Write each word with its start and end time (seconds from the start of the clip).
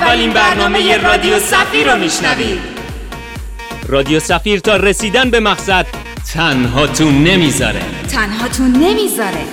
اولین 0.00 0.32
برنامه 0.32 0.96
رادیو 0.96 1.38
سفیر 1.38 1.92
رو 1.92 1.98
میشنوید. 1.98 2.60
رادیو 3.88 4.20
سفیر 4.20 4.60
تا 4.60 4.76
رسیدن 4.76 5.30
به 5.30 5.40
مقصد 5.40 5.86
تنهاتون 6.34 7.24
نمی‌ذاره. 7.24 7.82
تنهاتون 8.12 8.72
نمی‌ذاره. 8.72 9.44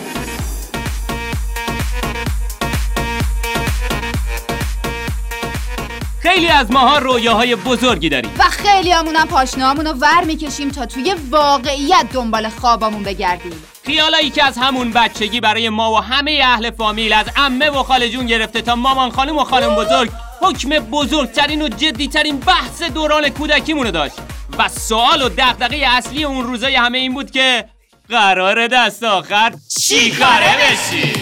خیلی 6.19 6.47
از 6.47 6.71
ماها 6.71 6.97
رویاهای 6.97 7.55
بزرگی 7.55 8.09
داریم. 8.09 8.31
و 8.39 8.43
خیلی 8.43 8.91
همونم 8.91 9.27
پاشنامون 9.27 9.85
رو 9.85 9.93
ور 9.93 10.23
می‌کشیم 10.23 10.69
تا 10.69 10.85
توی 10.85 11.15
واقعیت 11.29 12.05
دنبال 12.13 12.49
خوابمون 12.49 13.03
بگردیم. 13.03 13.63
خیالایی 13.85 14.29
که 14.29 14.43
از 14.43 14.57
همون 14.57 14.91
بچگی 14.91 15.41
برای 15.41 15.69
ما 15.69 15.91
و 15.91 15.97
همه 15.97 16.41
اهل 16.43 16.71
فامیل 16.71 17.13
از 17.13 17.25
عمه 17.35 17.69
و 17.69 17.83
خاله 17.83 18.09
جون 18.09 18.25
گرفته 18.25 18.61
تا 18.61 18.75
مامان 18.75 19.11
خانم 19.11 19.37
و 19.37 19.43
خانم 19.43 19.75
بزرگ 19.75 20.09
حکم 20.41 20.69
بزرگترین 20.69 21.61
و 21.61 21.67
جدیترین 21.67 22.39
بحث 22.39 22.83
دوران 22.83 23.29
کودکیمونو 23.29 23.91
داشت 23.91 24.15
و 24.57 24.69
سوال 24.69 25.21
و 25.21 25.29
دغدغه 25.29 25.77
اصلی 25.87 26.23
اون 26.23 26.43
روزای 26.43 26.75
همه 26.75 26.97
این 26.97 27.13
بود 27.13 27.31
که 27.31 27.65
قرار 28.09 28.67
دست 28.67 29.03
آخر 29.03 29.53
چی 29.79 30.11
کاره 30.11 30.55
بشی؟ 30.57 31.16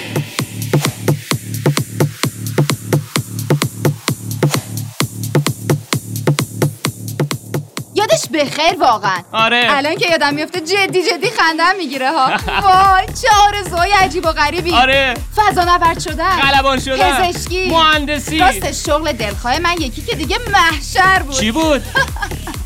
یادش 8.35 8.51
بخیر 8.57 8.79
واقعا. 8.79 9.17
آره. 9.31 9.65
الان 9.69 9.95
که 9.95 10.09
یادم 10.11 10.33
میفته 10.33 10.61
جدی 10.61 11.03
جدی 11.03 11.27
خندم 11.29 11.75
می‌گیره 11.77 12.11
ها. 12.11 12.27
وای 12.65 13.05
چه 13.21 13.27
آرزوهای 13.47 13.91
عجیب 13.91 14.25
و 14.25 14.31
غریبی. 14.31 14.71
آره. 14.73 15.13
فضا 15.35 15.63
نورد 15.63 15.99
شدن 15.99 16.29
خلبان 16.29 16.79
شدن 16.79 17.31
پزشکی 17.31 17.69
مهندسی. 17.69 18.39
راستش 18.39 18.85
شغل 18.85 19.11
دلخواه 19.11 19.59
من 19.59 19.73
یکی 19.79 20.01
که 20.01 20.15
دیگه 20.15 20.37
محشر 20.51 21.19
بود. 21.23 21.35
چی 21.35 21.51
بود؟ 21.51 21.81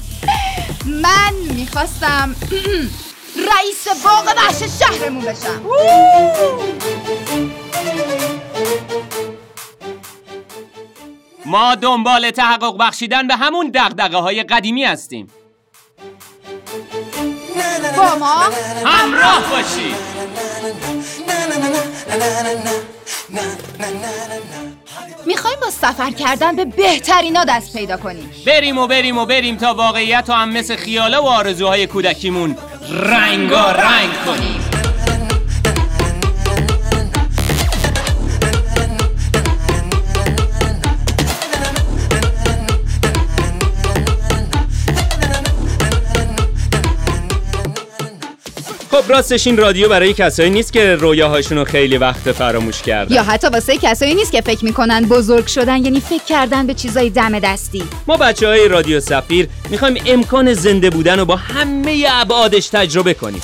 من 1.04 1.34
می‌خواستم 1.56 2.36
رئیس 3.56 3.88
باغ 4.04 4.34
وحش 4.38 4.64
شهرمون 4.80 5.26
بشم. 5.26 5.62
ما 11.46 11.76
دنبال 11.76 12.32
تحقق 12.32 12.78
بخشیدن 12.80 13.28
به 13.28 13.36
همون 13.36 13.72
دغدغه 13.74 14.18
های 14.18 14.44
قدیمی 14.44 14.84
هستیم. 14.84 15.28
با 18.00 18.16
ما. 18.16 18.50
همراه 18.86 19.44
باشید 19.52 19.96
می‌خوایم 25.26 25.60
با 25.62 25.70
سفر 25.70 26.12
کردن 26.12 26.56
به 26.56 26.66
بهترینا 26.66 27.44
دست 27.44 27.78
پیدا 27.78 27.98
کنیم 27.98 28.32
بریم 28.46 28.78
و 28.78 28.88
بریم 28.88 29.18
و 29.18 29.26
بریم 29.26 29.58
تا 29.58 29.74
واقعیت 29.74 30.26
و 30.30 30.34
هم 30.34 30.50
مثل 30.50 30.76
خیاله 30.76 31.18
و 31.18 31.26
آرزوهای 31.26 31.88
کودکیمون 31.88 32.58
رنگا 32.90 33.72
رنگ 33.72 34.10
کنیم. 34.26 34.69
خب 49.02 49.12
راستش 49.12 49.48
این 49.48 49.58
رادیو 49.58 49.90
برای 49.90 50.14
کسایی 50.14 50.50
نیست 50.50 50.74
که 50.74 50.96
رویاهاشون 50.96 51.58
رو 51.58 51.66
خیلی 51.66 51.98
وقت 51.98 52.32
فراموش 52.32 52.82
کردن. 52.82 53.16
یا 53.16 53.24
حتی 53.24 53.48
واسه 53.48 53.78
کسایی 53.78 54.16
نیست 54.16 54.32
که 54.32 54.42
فکر 54.42 54.66
می‌کنن 54.66 55.06
بزرگ 55.06 55.48
شدن 55.48 55.86
یعنی 55.86 56.00
فکر 56.00 56.24
کردن 56.24 56.68
به 56.68 56.74
چیزای 56.74 57.10
دم 57.10 57.40
دستی. 57.40 57.84
ما 58.08 58.18
بچه 58.18 58.48
های 58.48 58.68
رادیو 58.68 59.00
سفیر 59.00 59.48
می‌خوایم 59.70 60.04
امکان 60.06 60.54
زنده 60.54 60.90
بودن 60.90 61.20
رو 61.20 61.26
با 61.26 61.36
همه 61.36 62.06
ابعادش 62.10 62.68
تجربه 62.68 63.14
کنیم. 63.14 63.42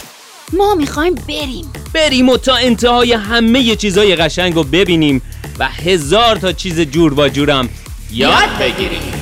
ما 0.53 0.75
می‌خوایم 0.75 1.15
بریم. 1.15 1.73
بریم 1.93 2.29
و 2.29 2.37
تا 2.37 2.55
انتهای 2.55 3.13
همه 3.13 3.75
چیزای 3.75 4.15
قشنگ 4.15 4.55
رو 4.55 4.63
ببینیم 4.63 5.21
و 5.59 5.67
هزار 5.67 6.35
تا 6.35 6.51
چیز 6.51 6.79
جور 6.79 7.19
و 7.19 7.29
جورم 7.29 7.69
یاد 8.11 8.49
بگیریم. 8.59 9.14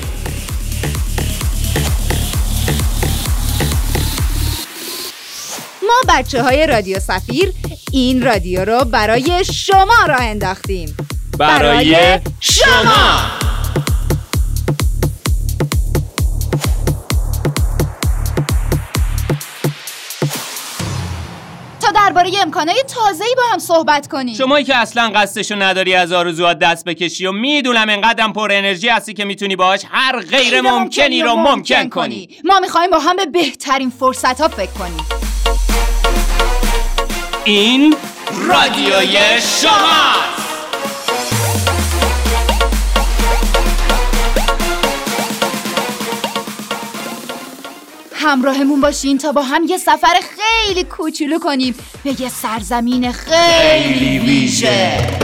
ما 5.93 6.13
بچه 6.17 6.43
های 6.43 6.67
رادیو 6.67 6.99
سفیر 6.99 7.53
این 7.91 8.21
رادیو 8.21 8.65
رو 8.65 8.85
برای 8.85 9.45
شما 9.45 10.05
راه 10.07 10.21
انداختیم. 10.21 10.97
برای 11.39 12.19
شما. 12.39 13.17
تا 21.81 21.91
درباره 21.95 22.31
امکانات 22.41 22.75
تازه‌ای 22.87 23.35
با 23.35 23.43
هم 23.53 23.59
صحبت 23.59 24.07
کنیم. 24.07 24.35
شمایی 24.35 24.65
که 24.65 24.75
اصلا 24.75 25.11
قصدشو 25.15 25.55
نداری 25.55 25.95
از 25.95 26.11
آرزوات 26.11 26.59
دست 26.59 26.85
بکشی 26.85 27.25
و 27.25 27.31
می‌دونم 27.31 27.89
انقدرم 27.89 28.33
پر 28.33 28.51
انرژی 28.51 28.89
هستی 28.89 29.13
که 29.13 29.25
می‌تونی 29.25 29.55
باهاش 29.55 29.81
هر 29.91 30.19
غیر 30.19 30.61
ممکنی 30.61 31.21
رو 31.21 31.35
ممکن 31.35 31.89
کنی. 31.89 32.29
ما 32.43 32.59
می‌خوایم 32.59 32.91
با 32.91 32.99
هم 32.99 33.15
به 33.15 33.25
بهترین 33.25 33.89
فرصت 33.89 34.41
ها 34.41 34.47
فکر 34.47 34.71
کنیم. 34.71 35.05
این 37.45 37.95
رادیوی 38.47 39.17
شماست 39.41 40.33
همراهمون 48.13 48.81
باشین 48.81 49.17
تا 49.17 49.31
با 49.31 49.41
هم 49.41 49.63
یه 49.63 49.77
سفر 49.77 50.19
خیلی 50.35 50.83
کوچولو 50.83 51.39
کنیم. 51.39 51.75
به 52.03 52.21
یه 52.21 52.29
سرزمین 52.29 53.11
خیلی 53.11 54.19
ویژه. 54.19 55.22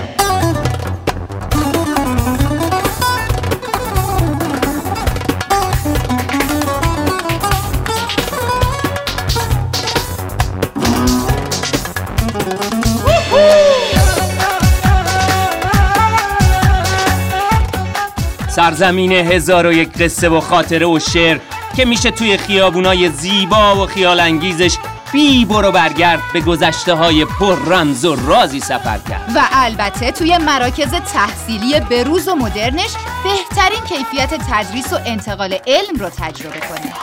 سرزمین 18.60 19.12
هزار 19.12 19.66
و 19.66 19.74
یک 19.74 19.94
قصه 19.94 20.30
و 20.30 20.40
خاطره 20.40 20.86
و 20.86 21.00
شعر 21.00 21.40
که 21.76 21.86
میشه 21.86 22.12
توی 22.12 22.38
خیابونای 22.38 23.10
زیبا 23.10 23.84
و 23.84 23.86
خیال 23.86 24.20
انگیزش 24.20 24.76
بی 25.12 25.46
برو 25.46 25.72
برگرد 25.72 26.20
به 26.34 26.42
گذشته 26.42 26.94
های 26.94 27.26
پر 27.26 27.56
رمز 27.56 28.06
و 28.06 28.16
رازی 28.16 28.60
سفر 28.60 29.00
کرد. 29.10 29.32
و 29.36 29.42
البته 29.52 30.12
توی 30.12 30.38
مراکز 30.38 30.92
تحصیلی 30.92 31.80
بروز 31.80 32.28
و 32.28 32.36
مدرنش 32.36 32.92
بهترین 33.24 33.80
کیفیت 33.90 34.34
تدریس 34.52 34.94
و 34.94 34.98
انتقال 35.06 35.54
علم 35.68 36.00
رو 36.00 36.10
تجربه 36.10 36.60
کنیم 36.60 36.94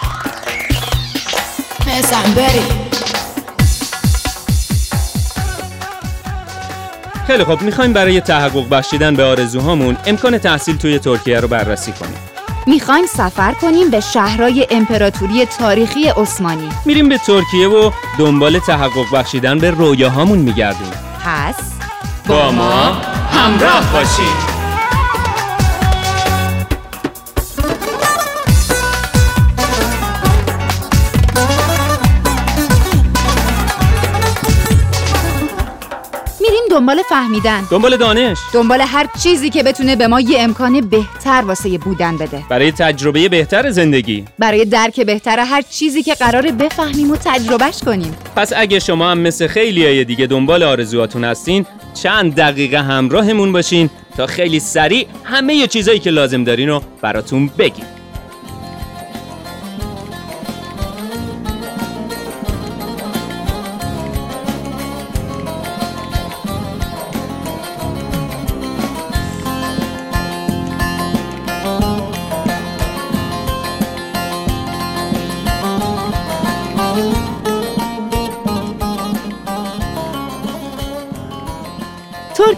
بزن 1.86 2.34
بریم. 2.34 2.85
خیلی 7.26 7.44
خب 7.44 7.62
می‌خوایم 7.62 7.92
برای 7.92 8.20
تحقق 8.20 8.68
بخشیدن 8.68 9.14
به 9.14 9.24
آرزوهامون 9.24 9.96
امکان 10.06 10.38
تحصیل 10.38 10.76
توی 10.76 10.98
ترکیه 10.98 11.40
رو 11.40 11.48
بررسی 11.48 11.92
کنیم. 11.92 12.18
می‌خوایم 12.66 13.06
سفر 13.06 13.52
کنیم 13.52 13.90
به 13.90 14.00
شهرهای 14.00 14.66
امپراتوری 14.70 15.46
تاریخی 15.46 16.08
عثمانی. 16.08 16.68
میریم 16.84 17.08
به 17.08 17.18
ترکیه 17.18 17.68
و 17.68 17.90
دنبال 18.18 18.58
تحقق 18.58 19.14
بخشیدن 19.14 19.58
به 19.58 19.70
رویاهامون 19.70 20.38
میگردیم. 20.38 20.92
پس 21.24 21.54
با 22.26 22.50
ما 22.50 22.92
همراه 23.32 23.92
باشید 23.92 24.55
دنبال 36.86 37.02
فهمیدن. 37.02 37.64
دنبال 37.70 37.96
دانش. 37.96 38.38
دنبال 38.52 38.80
هر 38.80 39.06
چیزی 39.22 39.50
که 39.50 39.62
بتونه 39.62 39.96
به 39.96 40.06
ما 40.06 40.20
یه 40.20 40.40
امکان 40.40 40.80
بهتر 40.80 41.42
واسه 41.46 41.78
بودن 41.78 42.16
بده. 42.16 42.42
برای 42.50 42.72
تجربه 42.72 43.28
بهتر 43.28 43.70
زندگی. 43.70 44.24
برای 44.38 44.64
درک 44.64 45.00
بهتر 45.00 45.38
هر 45.38 45.62
چیزی 45.62 46.02
که 46.02 46.14
قراره 46.14 46.52
بفهمیم 46.52 47.10
و 47.10 47.16
تجربهش 47.24 47.78
کنیم. 47.86 48.16
پس 48.36 48.52
اگه 48.56 48.78
شما 48.78 49.10
هم 49.10 49.18
مثل 49.18 49.46
خیلی 49.46 49.86
های 49.86 50.04
دیگه 50.04 50.26
دنبال 50.26 50.62
آرزوهاتون 50.62 51.24
هستین 51.24 51.66
چند 51.94 52.34
دقیقه 52.34 52.82
همراهمون 52.82 53.52
باشین 53.52 53.90
تا 54.16 54.26
خیلی 54.26 54.60
سریع 54.60 55.06
همه 55.24 55.66
چیزایی 55.66 55.98
که 55.98 56.10
لازم 56.10 56.44
دارین 56.44 56.68
رو 56.68 56.82
براتون 57.02 57.50
بگیم. 57.58 57.95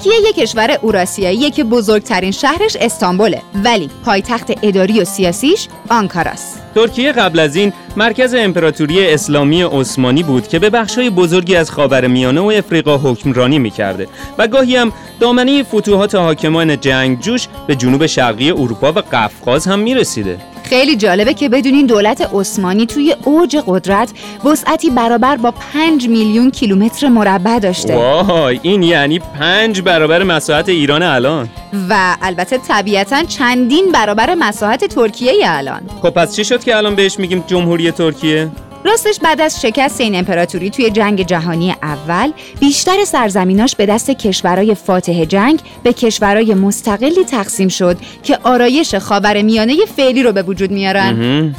ترکیه 0.09 0.29
یک 0.29 0.37
کشور 0.37 0.79
اوراسیاییه 0.83 1.51
که 1.51 1.65
بزرگترین 1.65 2.31
شهرش 2.31 2.77
استانبوله. 2.81 3.43
ولی 3.65 3.91
پایتخت 4.05 4.53
اداری 4.63 5.01
و 5.01 5.05
سیاسیش 5.05 5.69
آنکاراست. 5.91 6.63
ترکیه 6.75 7.13
قبل 7.13 7.39
از 7.39 7.57
این 7.57 7.73
مرکز 7.97 8.35
امپراتوری 8.35 9.07
اسلامی 9.07 9.63
عثمانی 9.63 10.23
بود 10.23 10.49
که 10.49 10.59
به 10.59 10.71
بخشای 10.71 11.11
بزرگی 11.11 11.57
از 11.57 11.71
خاورمیانه 11.71 12.41
و 12.41 12.45
افریقا 12.45 12.97
حکمرانی 12.97 13.59
می‌کرده 13.59 14.09
و 14.39 14.47
گاهی 14.47 14.77
هم 14.77 14.93
دامنه 15.21 15.63
فتوحات 15.63 16.15
حاکمان 16.15 16.81
جنگجوش 16.81 17.49
به 17.67 17.77
جنوب 17.77 18.07
شرقی 18.07 18.51
اروپا 18.51 18.93
و 18.93 18.99
قفقاز 19.13 19.67
هم 19.67 19.79
می‌رسیده. 19.79 20.39
خیلی 20.69 20.97
جالبه 20.97 21.35
که 21.35 21.49
بدونین 21.49 21.87
دولت 21.87 22.29
عثمانی 22.35 22.87
توی 22.87 23.17
اوج 23.25 23.57
قدرت 23.67 24.11
وسعتی 24.45 24.91
برابر 24.91 25.37
با 25.37 25.55
5 25.73 26.09
میلیون 26.09 26.51
کیلومتر 26.51 27.09
مربع 27.09 27.59
داشته. 27.59 27.97
وای 27.97 28.61
این 28.63 28.83
یعنی 28.83 29.19
پنج 29.19 29.81
برابر 29.81 30.23
مساحت 30.23 30.69
ایران 30.69 31.03
الان. 31.03 31.49
و 31.91 32.17
البته 32.23 32.59
طبیعتا 32.59 33.23
چندین 33.23 33.93
برابر 33.93 34.35
مساحت 34.35 34.85
ترکیه 34.85 35.33
الان. 35.45 35.81
خب 36.03 36.11
پس 36.11 36.37
چی 36.37 36.45
شد 36.45 36.65
که 36.65 36.77
الان 36.77 36.95
بهش 36.95 37.19
میگیم 37.19 37.45
جمهوری 37.47 37.91
ترکیه؟ 37.91 38.49
راستش 38.85 39.19
بعد 39.21 39.41
از 39.41 39.61
شکست 39.61 40.01
این 40.01 40.15
امپراتوری 40.15 40.71
توی 40.71 40.91
جنگ 40.91 41.27
جهانی 41.27 41.75
اول 41.83 42.33
بیشتر 42.61 43.05
سرزمیناش 43.05 43.77
به 43.77 43.87
دست 43.87 44.11
کشورهای 44.11 44.75
فاتح 44.75 45.25
جنگ 45.25 45.61
به 45.83 45.93
کشورهای 45.93 46.55
مستقلی 46.55 47.25
تقسیم 47.25 47.69
شد 47.69 47.97
که 48.23 48.39
آرایش 48.43 48.95
خاور 48.95 49.43
میانه 49.43 49.77
فعلی 49.97 50.23
رو 50.23 50.33
به 50.33 50.43
وجود 50.43 50.71
میارن. 50.71 51.55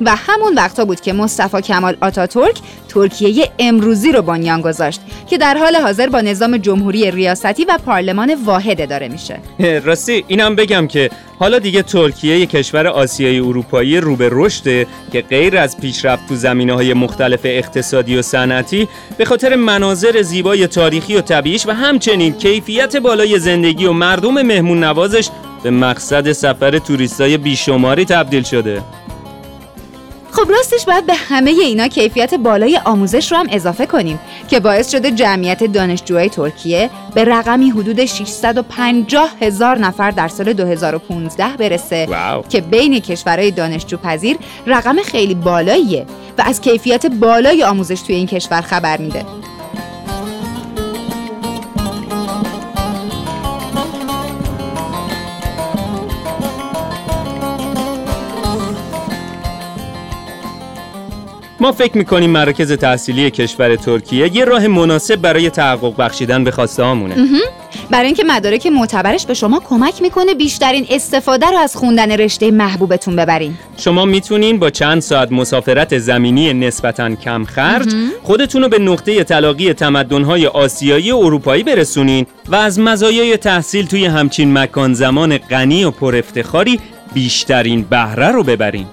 و 0.00 0.16
همون 0.16 0.54
وقتا 0.54 0.84
بود 0.84 1.00
که 1.00 1.12
مصطفی 1.12 1.62
کمال 1.62 1.96
آتاتورک 2.00 2.60
ترکیه 2.88 3.50
امروزی 3.58 4.12
رو 4.12 4.22
بنیان 4.22 4.60
گذاشت 4.60 5.00
که 5.30 5.38
در 5.38 5.54
حال 5.54 5.76
حاضر 5.76 6.08
با 6.08 6.20
نظام 6.20 6.56
جمهوری 6.56 7.10
ریاستی 7.10 7.64
و 7.64 7.78
پارلمان 7.86 8.34
واحد 8.44 8.80
اداره 8.80 9.08
میشه. 9.08 9.38
راستی 9.84 10.24
اینم 10.28 10.56
بگم 10.56 10.86
که 10.86 11.10
حالا 11.38 11.58
دیگه 11.58 11.82
ترکیه 11.82 12.38
یک 12.38 12.50
کشور 12.50 12.86
آسیایی 12.86 13.38
اروپایی 13.38 14.00
رو 14.00 14.16
به 14.16 14.28
رشده 14.32 14.86
که 15.12 15.22
غیر 15.22 15.58
از 15.58 15.80
پیشرفت 15.80 16.28
تو 16.28 16.34
زمینه 16.34 16.72
های 16.72 16.94
مختلف 16.94 17.40
اقتصادی 17.44 18.16
و 18.16 18.22
صنعتی 18.22 18.88
به 19.18 19.24
خاطر 19.24 19.54
مناظر 19.54 20.22
زیبای 20.22 20.66
تاریخی 20.66 21.16
و 21.16 21.20
طبیعیش 21.20 21.66
و 21.66 21.70
همچنین 21.70 22.32
کیفیت 22.32 22.96
بالای 22.96 23.38
زندگی 23.38 23.86
و 23.86 23.92
مردم 23.92 24.42
مهمون 24.42 24.84
نوازش 24.84 25.28
به 25.62 25.70
مقصد 25.70 26.32
سفر 26.32 26.78
توریستای 26.78 27.36
بیشماری 27.36 28.04
تبدیل 28.04 28.42
شده. 28.42 28.82
خب 30.36 30.50
راستش 30.50 30.84
باید 30.84 31.06
به 31.06 31.14
همه 31.14 31.50
اینا 31.50 31.88
کیفیت 31.88 32.34
بالای 32.34 32.80
آموزش 32.84 33.32
رو 33.32 33.38
هم 33.38 33.46
اضافه 33.50 33.86
کنیم 33.86 34.20
که 34.48 34.60
باعث 34.60 34.90
شده 34.90 35.10
جمعیت 35.10 35.64
دانشجوهای 35.64 36.28
ترکیه 36.28 36.90
به 37.14 37.24
رقمی 37.24 37.70
حدود 37.70 38.04
650 38.04 39.30
هزار 39.40 39.78
نفر 39.78 40.10
در 40.10 40.28
سال 40.28 40.52
2015 40.52 41.56
برسه 41.56 42.06
واو. 42.06 42.42
که 42.42 42.60
بین 42.60 43.00
کشورهای 43.00 43.50
دانشجو 43.50 43.96
پذیر 43.96 44.36
رقم 44.66 44.96
خیلی 45.02 45.34
بالاییه 45.34 46.06
و 46.38 46.42
از 46.46 46.60
کیفیت 46.60 47.06
بالای 47.06 47.64
آموزش 47.64 48.00
توی 48.00 48.14
این 48.14 48.26
کشور 48.26 48.60
خبر 48.60 48.96
میده 48.96 49.24
ما 61.66 61.72
فکر 61.72 61.98
می‌کنیم 61.98 62.30
مراکز 62.30 62.72
تحصیلی 62.72 63.30
کشور 63.30 63.76
ترکیه 63.76 64.36
یه 64.36 64.44
راه 64.44 64.66
مناسب 64.66 65.16
برای 65.16 65.50
تحقق 65.50 65.96
بخشیدن 65.96 66.44
به 66.44 66.50
خواسته 66.50 66.82
هامونه. 66.82 67.14
برای 67.90 68.06
اینکه 68.06 68.24
مدارک 68.24 68.66
معتبرش 68.66 69.26
به 69.26 69.34
شما 69.34 69.62
کمک 69.68 70.02
می‌کنه 70.02 70.34
بیشترین 70.34 70.86
استفاده 70.90 71.46
رو 71.46 71.56
از 71.58 71.76
خوندن 71.76 72.10
رشته 72.12 72.50
محبوبتون 72.50 73.16
ببرین. 73.16 73.54
شما 73.76 74.04
می‌تونین 74.04 74.58
با 74.58 74.70
چند 74.70 75.00
ساعت 75.00 75.32
مسافرت 75.32 75.98
زمینی 75.98 76.54
نسبتا 76.54 77.14
کم 77.14 77.44
خرج 77.44 77.94
خودتون 78.22 78.62
رو 78.62 78.68
به 78.68 78.78
نقطه 78.78 79.24
تلاقی 79.24 79.72
تمدن‌های 79.72 80.46
آسیایی 80.46 81.12
و 81.12 81.16
اروپایی 81.16 81.62
برسونین 81.62 82.26
و 82.48 82.54
از 82.54 82.80
مزایای 82.80 83.36
تحصیل 83.36 83.86
توی 83.86 84.04
همچین 84.04 84.58
مکان 84.58 84.94
زمان 84.94 85.38
غنی 85.38 85.84
و 85.84 85.90
پر 85.90 86.16
افتخاری 86.16 86.80
بیشترین 87.14 87.82
بهره 87.82 88.28
رو 88.28 88.42
ببرین. 88.42 88.86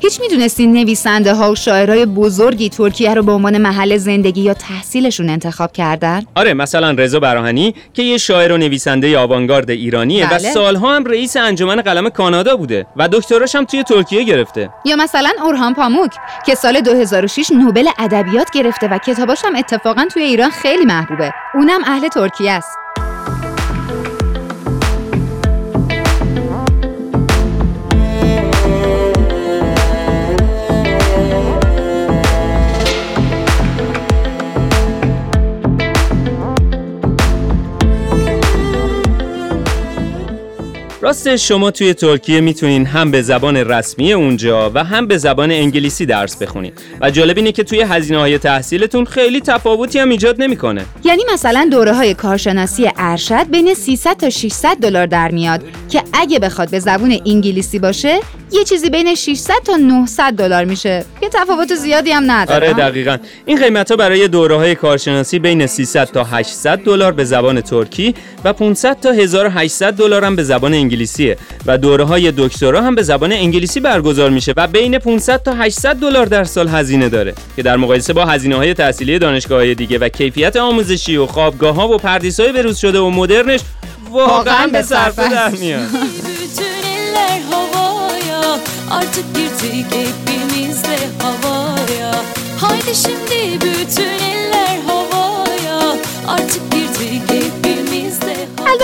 هیچ 0.00 0.20
می‌دونستین 0.20 0.72
نویسنده 0.72 1.34
ها 1.34 1.52
و 1.52 1.54
شاعرای 1.54 2.06
بزرگی 2.06 2.68
ترکیه 2.68 3.14
رو 3.14 3.22
به 3.22 3.32
عنوان 3.32 3.58
محل 3.58 3.96
زندگی 3.96 4.40
یا 4.40 4.54
تحصیلشون 4.54 5.30
انتخاب 5.30 5.72
کردن؟ 5.72 6.22
آره 6.34 6.54
مثلا 6.54 6.90
رضا 6.90 7.20
براهنی 7.20 7.74
که 7.94 8.02
یه 8.02 8.18
شاعر 8.18 8.52
و 8.52 8.56
نویسنده 8.56 9.18
آوانگارد 9.18 9.70
ایرانیه 9.70 10.26
و 10.26 10.30
بله. 10.30 10.38
سالها 10.38 10.96
هم 10.96 11.04
رئیس 11.04 11.36
انجمن 11.36 11.80
قلم 11.80 12.08
کانادا 12.08 12.56
بوده 12.56 12.86
و 12.96 13.08
دکتراش 13.08 13.54
هم 13.54 13.64
توی 13.64 13.82
ترکیه 13.82 14.24
گرفته 14.24 14.70
یا 14.84 14.96
مثلا 14.96 15.30
اورهان 15.42 15.74
پاموک 15.74 16.10
که 16.46 16.54
سال 16.54 16.80
2006 16.80 17.50
نوبل 17.50 17.88
ادبیات 17.98 18.50
گرفته 18.50 18.88
و 18.88 18.98
کتاباش 18.98 19.44
هم 19.44 19.56
اتفاقا 19.56 20.06
توی 20.12 20.22
ایران 20.22 20.50
خیلی 20.50 20.84
محبوبه. 20.84 21.32
اونم 21.54 21.80
اهل 21.86 22.08
ترکیه 22.08 22.52
است. 22.52 22.87
راستش 41.08 41.48
شما 41.48 41.70
توی 41.70 41.94
ترکیه 41.94 42.40
می‌تونین 42.40 42.86
هم 42.86 43.10
به 43.10 43.22
زبان 43.22 43.56
رسمی 43.56 44.12
اونجا 44.12 44.70
و 44.74 44.84
هم 44.84 45.06
به 45.06 45.18
زبان 45.18 45.50
انگلیسی 45.50 46.06
درس 46.06 46.36
بخونید 46.36 46.80
و 47.00 47.10
جالب 47.10 47.36
اینه 47.36 47.52
که 47.52 47.64
توی 47.64 47.80
هزینه 47.80 48.18
های 48.18 48.38
تحصیلتون 48.38 49.04
خیلی 49.04 49.40
تفاوتی 49.40 49.98
هم 49.98 50.08
ایجاد 50.08 50.42
نمی‌کنه. 50.42 50.84
یعنی 51.04 51.22
مثلا 51.32 51.68
دوره 51.70 51.92
های 51.92 52.14
کارشناسی 52.14 52.90
ارشد 52.96 53.50
بین 53.50 53.74
300 53.74 54.16
تا 54.16 54.30
600 54.30 54.76
دلار 54.76 55.06
در 55.06 55.30
میاد 55.30 55.62
که 55.88 56.02
اگه 56.12 56.38
بخواد 56.38 56.70
به 56.70 56.78
زبون 56.78 57.18
انگلیسی 57.26 57.78
باشه 57.78 58.20
یه 58.52 58.64
چیزی 58.64 58.90
بین 58.90 59.14
600 59.14 59.54
تا 59.64 59.76
900 59.76 60.32
دلار 60.32 60.64
میشه. 60.64 61.04
که 61.20 61.28
تفاوت 61.28 61.74
زیادی 61.74 62.10
هم 62.10 62.30
نداره 62.30 62.66
آره 62.66 62.72
دقیقا. 62.72 63.16
این 63.46 63.60
قیمت 63.60 63.90
ها 63.90 63.96
برای 63.96 64.28
دوره 64.28 64.56
های 64.56 64.74
کارشناسی 64.74 65.38
بین 65.38 65.66
300 65.66 66.04
تا 66.04 66.24
800 66.24 66.78
دلار 66.78 67.12
به 67.12 67.24
زبان 67.24 67.60
ترکی 67.60 68.14
و 68.44 68.52
500 68.52 69.00
تا 69.00 69.12
1800 69.12 69.92
دلار 69.92 70.24
هم 70.24 70.36
به 70.36 70.42
زبان 70.42 70.74
انگلیسیه 70.98 71.36
و 71.66 71.78
دوره 71.78 72.04
های 72.04 72.32
دکترا 72.36 72.82
هم 72.82 72.94
به 72.94 73.02
زبان 73.02 73.32
انگلیسی 73.32 73.80
برگزار 73.80 74.30
میشه 74.30 74.54
و 74.56 74.66
بین 74.66 74.98
500 74.98 75.42
تا 75.42 75.54
800 75.54 75.96
دلار 75.96 76.26
در 76.26 76.44
سال 76.44 76.68
هزینه 76.68 77.08
داره 77.08 77.34
که 77.56 77.62
در 77.62 77.76
مقایسه 77.76 78.12
با 78.12 78.24
هزینه 78.24 78.56
های 78.56 78.74
تحصیلی 78.74 79.18
دانشگاه 79.18 79.58
های 79.58 79.74
دیگه 79.74 79.98
و 79.98 80.08
کیفیت 80.08 80.56
آموزشی 80.56 81.16
و 81.16 81.26
خوابگاه 81.26 81.74
ها 81.74 81.88
و 81.88 81.96
پردیس 81.96 82.40
های 82.40 82.52
بروز 82.52 82.78
شده 82.78 82.98
و 82.98 83.10
مدرنش 83.10 83.60
واقعا 84.10 84.66
به 84.66 84.82
صرفه 84.82 85.28
در 85.30 85.50
میاد. 85.50 85.88
Artık 89.00 89.26
havaya 91.22 92.12
Haydi 92.60 92.94
şimdi 92.94 93.58
bütün 93.64 94.08
eller 94.30 94.47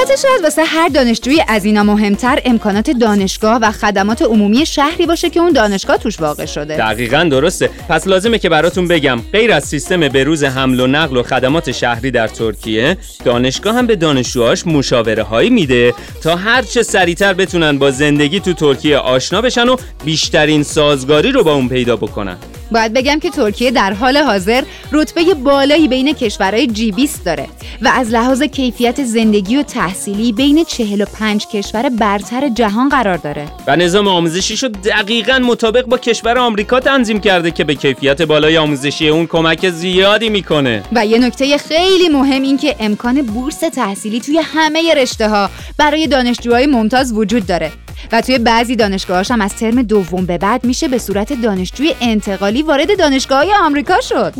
البته 0.04 0.22
شاید 0.22 0.42
واسه 0.42 0.64
هر 0.64 0.88
دانشجوی 0.88 1.42
از 1.48 1.64
اینا 1.64 1.82
مهمتر 1.82 2.38
امکانات 2.44 2.90
دانشگاه 2.90 3.58
و 3.62 3.70
خدمات 3.70 4.22
عمومی 4.22 4.66
شهری 4.66 5.06
باشه 5.06 5.30
که 5.30 5.40
اون 5.40 5.52
دانشگاه 5.52 5.96
توش 5.96 6.20
واقع 6.20 6.46
شده. 6.46 6.76
دقیقا 6.76 7.28
درسته. 7.30 7.70
پس 7.88 8.06
لازمه 8.06 8.38
که 8.38 8.48
براتون 8.48 8.88
بگم 8.88 9.20
غیر 9.32 9.52
از 9.52 9.64
سیستم 9.64 10.08
بروز 10.08 10.44
حمل 10.44 10.80
و 10.80 10.86
نقل 10.86 11.16
و 11.16 11.22
خدمات 11.22 11.72
شهری 11.72 12.10
در 12.10 12.28
ترکیه 12.28 12.96
دانشگاه 13.24 13.74
هم 13.74 13.86
به 13.86 13.96
دانشجوهاش 13.96 14.66
مشاوره 14.66 15.22
هایی 15.22 15.50
میده 15.50 15.94
تا 16.22 16.36
هر 16.36 16.62
چه 16.62 16.82
سریعتر 16.82 17.34
بتونن 17.34 17.78
با 17.78 17.90
زندگی 17.90 18.40
تو 18.40 18.52
ترکیه 18.52 18.98
آشنا 18.98 19.40
بشن 19.40 19.68
و 19.68 19.76
بیشترین 20.04 20.62
سازگاری 20.62 21.32
رو 21.32 21.44
با 21.44 21.54
اون 21.54 21.68
پیدا 21.68 21.96
بکنن. 21.96 22.36
باید 22.70 22.92
بگم 22.92 23.20
که 23.20 23.30
ترکیه 23.30 23.70
در 23.70 23.92
حال 23.92 24.16
حاضر 24.16 24.62
رتبه 24.92 25.34
بالایی 25.34 25.88
بین 25.88 26.12
کشورهای 26.12 26.66
جی 26.66 26.92
20 26.92 27.24
داره 27.24 27.46
و 27.82 27.88
از 27.88 28.10
لحاظ 28.10 28.42
کیفیت 28.42 29.04
زندگی 29.04 29.56
و 29.56 29.62
تحصیلی 29.62 30.32
بین 30.32 30.64
45 30.64 31.46
کشور 31.46 31.88
برتر 31.88 32.48
جهان 32.48 32.88
قرار 32.88 33.16
داره. 33.16 33.46
و 33.66 33.76
نظام 33.76 34.08
آموزشیش 34.08 34.62
رو 34.62 34.68
دقیقا 34.68 35.38
مطابق 35.38 35.86
با 35.86 35.98
کشور 35.98 36.38
آمریکا 36.38 36.80
تنظیم 36.80 37.20
کرده 37.20 37.50
که 37.50 37.64
به 37.64 37.74
کیفیت 37.74 38.22
بالای 38.22 38.56
آموزشی 38.56 39.08
اون 39.08 39.26
کمک 39.26 39.70
زیادی 39.70 40.28
می‌کنه. 40.28 40.82
و 40.92 41.06
یه 41.06 41.18
نکته 41.18 41.58
خیلی 41.58 42.08
مهم 42.08 42.42
این 42.42 42.56
که 42.56 42.76
امکان 42.80 43.22
بورس 43.22 43.58
تحصیلی 43.58 44.20
توی 44.20 44.40
همه 44.44 44.94
رشته 44.94 45.28
ها 45.28 45.50
برای 45.78 46.06
دانشجوهای 46.06 46.66
ممتاز 46.66 47.12
وجود 47.12 47.46
داره. 47.46 47.83
و 48.12 48.20
توی 48.20 48.38
بعضی 48.38 48.76
دانشگاهاش 48.76 49.30
هم 49.30 49.40
از 49.40 49.56
ترم 49.56 49.82
دوم 49.82 50.26
به 50.26 50.38
بعد 50.38 50.64
میشه 50.64 50.88
به 50.88 50.98
صورت 50.98 51.32
دانشجوی 51.32 51.94
انتقالی 52.00 52.62
وارد 52.62 52.98
دانشگاه 52.98 53.38
های 53.38 53.54
آمریکا 53.54 54.00
شد 54.00 54.34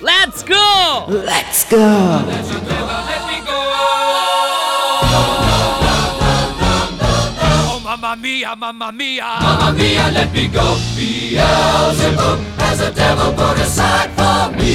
Let's 0.00 0.42
go! 0.42 0.66
Let's 1.30 1.60
go! 1.70 1.86
Oh, 7.68 7.80
mamma 7.84 8.16
mia, 8.16 8.54
mamma 8.56 8.92
mia. 8.92 9.28
Mamma 9.40 9.72
mia, 9.78 10.04
let 10.16 10.32
me 10.32 10.44
go. 10.48 10.66
Beelzebub 10.96 12.38
has 12.58 12.80
a 12.80 12.90
devil 12.92 13.32
put 13.40 13.58
aside 13.66 14.10
for 14.18 14.40
me. 14.58 14.65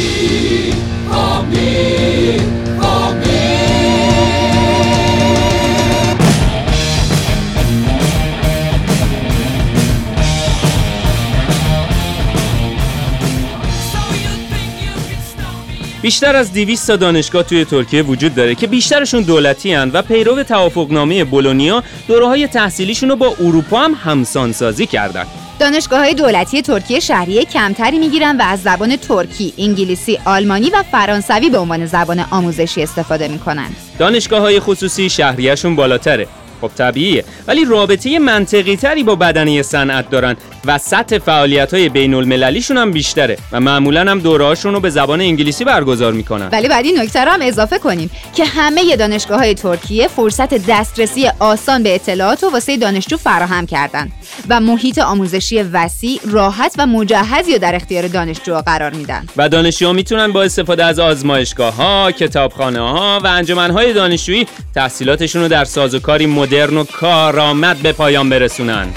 بیشتر 16.02 16.36
از 16.36 16.54
200 16.54 16.88
تا 16.88 16.96
دانشگاه 16.96 17.44
توی 17.44 17.66
ترکیه 17.66 18.04
وجود 18.04 18.36
داره 18.36 18.56
که 18.56 18.68
بیشترشون 18.68 19.22
دولتی 19.22 19.74
هن 19.74 19.92
و 19.94 20.02
پیرو 20.02 20.44
توافقنامه 20.44 21.24
بولونیا 21.24 21.84
دوره 22.08 22.28
های 22.28 22.48
تحصیلیشون 22.48 23.10
رو 23.10 23.16
با 23.16 23.36
اروپا 23.40 23.80
هم 23.80 23.94
همسانسازی 23.94 24.86
کردن 24.86 25.26
دانشگاه 25.60 26.00
های 26.00 26.14
دولتی 26.14 26.62
ترکیه 26.62 27.00
شهریه 27.00 27.46
کمتری 27.46 28.00
می‌گیرن 28.00 28.38
و 28.38 28.42
از 28.42 28.62
زبان 28.62 28.96
ترکی، 28.96 29.54
انگلیسی، 29.58 30.20
آلمانی 30.26 30.70
و 30.70 30.84
فرانسوی 30.92 31.50
به 31.50 31.58
عنوان 31.58 31.86
زبان 31.86 32.26
آموزشی 32.32 32.84
استفاده 32.84 33.28
می‌کنن. 33.28 33.70
دانشگاه 34.00 34.42
های 34.42 34.60
خصوصی 34.60 35.10
شهریهشون 35.10 35.76
بالاتره 35.76 36.28
خب 36.62 36.72
طبیعیه. 36.78 37.24
ولی 37.48 37.66
رابطه 37.66 38.20
منطقی 38.20 38.76
تری 38.76 39.04
با 39.04 39.16
بدنه 39.16 39.62
صنعت 39.62 40.10
دارن 40.10 40.36
و 40.66 40.78
سطح 40.78 41.18
فعالیت 41.18 41.74
های 41.74 41.90
بین 41.90 42.14
المللیشون 42.14 42.78
هم 42.78 42.92
بیشتره 42.92 43.38
و 43.52 43.60
معمولا 43.60 44.12
هم 44.12 44.20
دورهاشون 44.20 44.74
رو 44.74 44.80
به 44.80 44.90
زبان 44.90 45.22
انگلیسی 45.22 45.64
برگزار 45.64 46.14
می‌کنن. 46.14 46.50
ولی 46.52 46.68
بعد 46.68 46.86
این 46.86 47.00
نکته 47.00 47.26
رو 47.26 47.32
هم 47.32 47.40
اضافه 47.42 47.78
کنیم 47.78 48.12
که 48.36 48.46
همه 48.46 48.96
دانشگاه 48.96 49.40
های 49.40 49.54
ترکیه 49.54 50.08
فرصت 50.08 50.68
دسترسی 50.68 51.30
آسان 51.40 51.84
به 51.84 51.96
اطلاعات 51.96 52.44
و 52.44 52.50
واسه 52.50 52.78
دانشجو 52.78 53.18
فراهم 53.18 53.66
کردن 53.66 54.12
و 54.50 54.60
محیط 54.60 54.98
آموزشی 54.98 55.62
وسیع، 55.62 56.20
راحت 56.26 56.76
و 56.78 56.88
مجهزی 56.88 57.54
رو 57.54 57.60
در 57.60 57.76
اختیار 57.76 58.08
دانشجو 58.08 58.56
قرار 58.56 58.94
میدن. 58.94 59.26
و 59.38 59.50
دانشجوها 59.50 59.94
می‌تونن 59.94 60.32
با 60.32 60.44
استفاده 60.44 60.86
از 60.86 61.00
آزمایشگاه 61.00 61.76
ها، 61.76 62.12
کتابخانه 62.12 62.80
ها 62.80 63.20
و 63.24 63.28
انجمن 63.28 63.72
های 63.72 63.94
دانشجویی 63.94 64.48
تحصیلاتشون 64.76 65.42
رو 65.42 65.48
در 65.48 65.66
سازوکاری 65.66 66.26
مدرن 66.52 66.78
و 66.78 66.84
کارآمد 66.84 67.78
به 67.78 67.92
پایان 67.92 68.30
برسونن. 68.30 68.88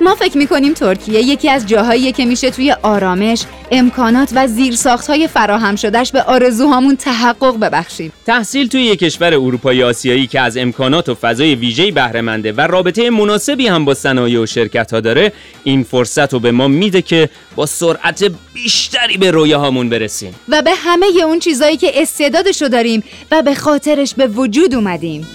ما 0.00 0.14
فکر 0.14 0.38
می‌کنیم 0.38 0.72
ترکیه 0.72 1.20
یکی 1.20 1.50
از 1.50 1.66
جاهاییه 1.66 2.12
که 2.12 2.24
میشه 2.24 2.50
توی 2.50 2.72
آرامش، 2.82 3.44
امکانات 3.70 4.32
و 4.34 4.46
زیرساختهای 4.46 5.28
فراهم 5.28 5.76
شدهش 5.76 6.10
به 6.10 6.22
آرزوهامون 6.22 6.96
تحقق 6.96 7.58
ببخشیم. 7.60 8.12
تحصیل 8.26 8.68
توی 8.68 8.82
یک 8.82 8.98
کشور 8.98 9.34
اروپایی 9.34 9.82
آسیایی 9.82 10.26
که 10.26 10.40
از 10.40 10.56
امکانات 10.56 11.08
و 11.08 11.14
فضای 11.14 11.54
ویژه‌ای 11.54 11.90
بهره 11.90 12.16
و 12.52 12.60
رابطه 12.60 13.10
مناسبی 13.10 13.66
هم 13.66 13.84
با 13.84 13.94
صنایع 13.94 14.40
و 14.40 14.46
شرکت 14.46 14.92
ها 14.92 15.00
داره 15.00 15.32
این 15.64 15.82
فرصت 15.82 16.32
رو 16.32 16.40
به 16.40 16.52
ما 16.52 16.68
میده 16.68 17.02
که 17.02 17.28
با 17.56 17.66
سرعت 17.66 18.24
بیشتری 18.54 19.16
به 19.16 19.30
رویاهامون 19.30 19.88
برسیم 19.88 20.34
و 20.48 20.62
به 20.62 20.70
همه 20.74 21.06
اون 21.24 21.38
چیزایی 21.38 21.76
که 21.76 22.02
استعدادشو 22.02 22.68
داریم 22.68 23.02
و 23.30 23.42
به 23.42 23.54
خاطرش 23.54 24.14
به 24.14 24.26
وجود 24.26 24.74
اومدیم. 24.74 25.26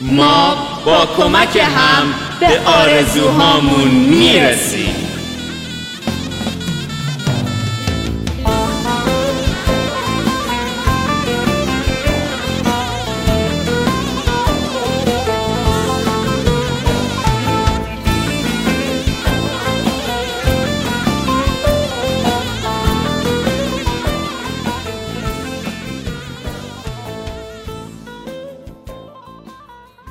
ما 0.00 0.56
با 0.84 1.08
کمک 1.16 1.56
هم 1.56 2.14
به 2.40 2.60
آرزوهامون 2.60 3.88
می‌رسیم 3.88 4.99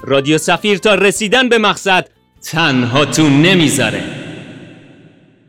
رادیو 0.09 0.37
سفیر 0.37 0.77
تا 0.77 0.95
رسیدن 0.95 1.49
به 1.49 1.57
مقصد 1.57 2.09
تنها 2.41 3.05
تو 3.05 3.29
نمی‌ذاره. 3.29 4.18